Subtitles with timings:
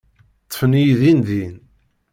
[0.45, 1.55] Ṭṭfen-iyi din din.